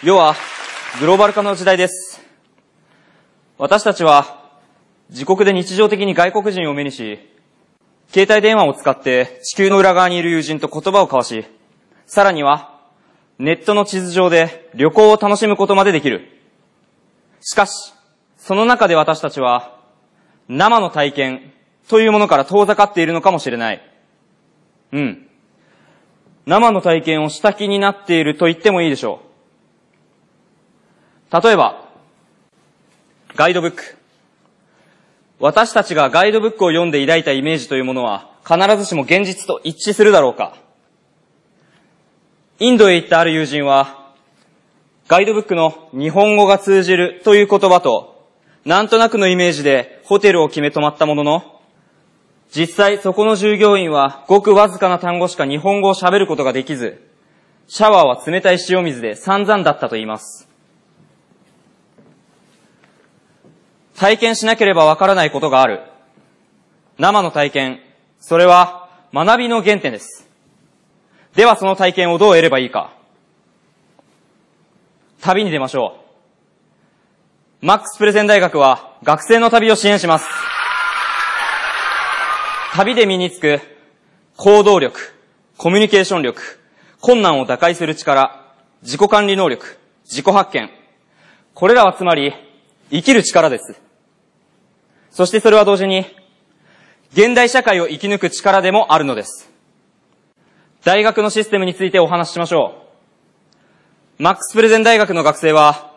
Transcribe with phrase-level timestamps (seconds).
[0.00, 0.36] 世は
[1.00, 2.22] グローバル化の時代です。
[3.58, 4.48] 私たちは
[5.10, 7.18] 自国で日常的に外国人を目にし、
[8.12, 11.44] 携帯電話を使って地球の裏側にいる友人と言葉を交わし、
[12.06, 12.78] さらには
[13.40, 16.28] ネットの地図上で旅行を楽しむことまでできる。
[17.40, 17.92] しかし、
[18.36, 19.80] その中で私たちは
[20.46, 21.52] 生の体験
[21.88, 23.82] というものから遠ざかっているのかもしれない。
[24.92, 25.26] うん。
[26.46, 29.27] 生の体験をした気になっていると言ってもいいでしょう。
[31.32, 31.88] 例えば、
[33.36, 33.96] ガイドブック。
[35.38, 40.56] 私たちがガイドブックを読んで抱いたイメージというものは必ずしも現実と一致するだろうか。
[42.58, 44.12] インドへ行ったある友人は、
[45.06, 48.26] ガイドブックの日本語が通じるという言葉と、
[48.64, 51.60] なんとなくのイメージでホテルを決め泊まったものの、
[52.50, 57.06] 実際そこの従業員はごくわずかな単語しか日本語を喋ることができず、
[57.68, 60.47] シャワーは冷たい塩水で散々だったと言います。
[63.98, 65.82] 体験しなければわからないことがある。
[66.98, 67.80] 生の体験、
[68.20, 70.28] それは学びの原点です。
[71.34, 72.92] ではその体験をどう得ればいいか。
[75.20, 75.98] 旅に出ましょ
[77.62, 77.66] う。
[77.66, 80.28] マックスプレゼン大学は学生の旅を支援します。
[82.74, 83.60] 旅で身につく
[84.36, 85.12] 行動力、
[85.56, 86.40] コミュニケーション力、
[87.00, 88.44] 困難を打開する力、
[88.82, 90.70] 自己管理能力、自己発見。
[91.52, 92.32] これらはつまり
[92.90, 93.87] 生きる力です。
[95.18, 96.06] そしてそれは同時に
[97.12, 99.50] 現代社会を生き抜く力でもあるのです。
[100.84, 102.86] 大学のシステムについてお話ししましょ
[104.20, 104.22] う。
[104.22, 105.92] マックスプレゼン大学の学生は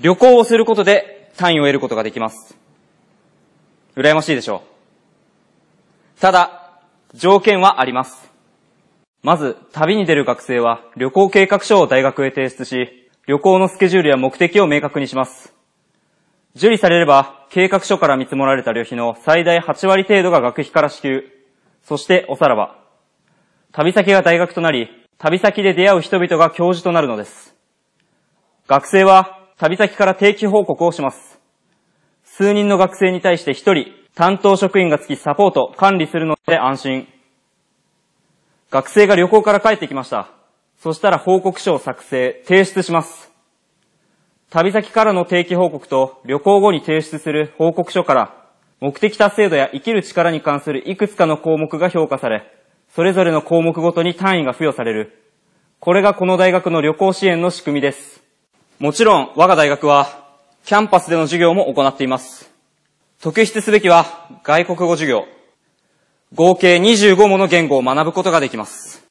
[0.00, 2.56] 旅行をすることで単位を得ることができます。
[3.96, 4.62] 羨ましいでしょ
[6.16, 6.20] う。
[6.20, 6.78] ただ、
[7.12, 8.30] 条件はあります。
[9.24, 15.53] まず、旅に出る学生は旅行計画書を大学へ提出し、旅行のスケジュールや目的を明確にします。
[16.56, 21.24] 受理されれば、計画書から見積もられた旅費の最大8割程度が学費から支給。
[21.82, 22.78] そして、おさらば。
[23.72, 24.88] 旅先が大学となり、
[25.18, 27.56] 旅先で出会う人々が教授となるのです。
[28.68, 31.40] 学生は、旅先から定期報告をします。
[32.22, 37.08] 数人の学生に対して1人、担当職員がつきサポート、管理するので安心。
[38.70, 40.28] 学生が旅行から帰ってきました。
[40.78, 43.23] そしたら報告書を作成、提出します。
[44.54, 48.46] 旅先からの定期報告と旅行後に提出する報告書から
[48.80, 52.48] 目的達成度や生きる力に関するいくつかの項目が評価され、
[52.94, 55.20] それぞれの項目ごとに単位が付与される。
[55.80, 58.22] これがこの大学の旅行支援の仕組みです。
[58.78, 60.24] もちろん我が大学は
[60.64, 62.48] キャンパスでの授業も行っています。
[63.20, 65.24] 特筆すべきは外国語授業。
[66.32, 69.04] 合計25もの言語を学ぶことができます。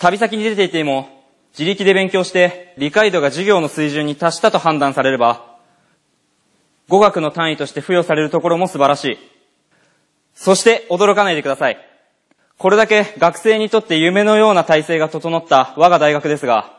[0.00, 1.15] 旅先に出ていても
[1.58, 5.56] 自力で勉強して理解度が授業の水準に達したと判断されれば、
[6.88, 9.18] 語学の単位として付与されるところも素晴らしい。
[10.34, 11.78] そして驚かないでください。
[12.58, 16.74] これだけ学生にとって夢のような体制が整った我が大学ですが、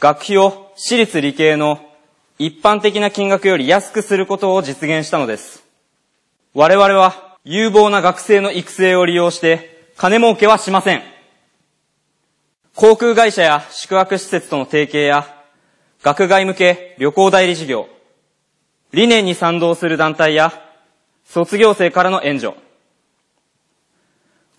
[0.00, 1.80] 学費を私立理系の
[2.38, 5.64] 一般的な金額より安くすることを実現したのです。
[6.52, 11.15] 我々は有望な学生の育成を利用して金儲けはしません。
[12.76, 15.26] 航空会社や宿泊施設との提携や、
[16.02, 17.88] 学外向け旅行代理事業、
[18.92, 20.52] 理念に賛同する団体や、
[21.24, 22.54] 卒業生からの援助。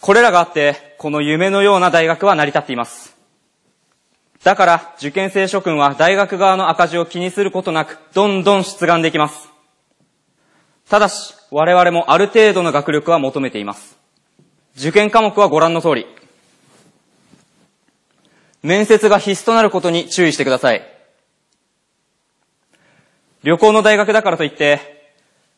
[0.01, 3.15] これらがあって、この夢のような大学は成り立っています。
[4.43, 9.47] だから、受験生諸君は大学側の赤字を気にすることなく、どんどん出願できます。
[10.89, 13.95] ただし、我々もある程度の学力は求めています。
[14.75, 16.16] 受験科目はご覧の通り、
[18.67, 20.85] 面接が必須となることに注意してください。
[23.41, 25.13] 旅行の大学だからといって、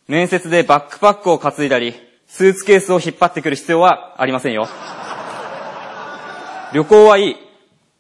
[0.08, 1.96] 面接でバックパックを担いだり、
[2.28, 4.68] スーツケースを引っ張ってくる必要はありませんよ。
[6.72, 7.36] 旅行はいい。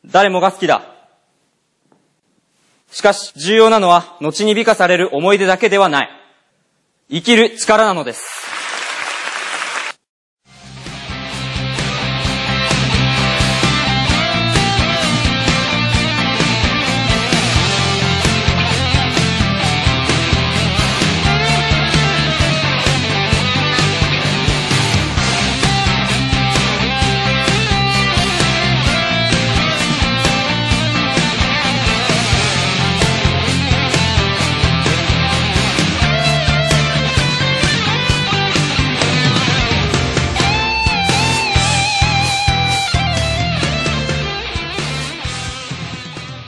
[0.05, 0.83] 誰もが好きだ。
[2.91, 6.09] しかし、重要なのは、後に美化される思い出だけではない。
[7.09, 8.68] 生きる力なのです。